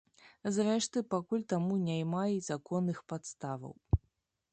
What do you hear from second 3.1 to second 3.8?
падставаў.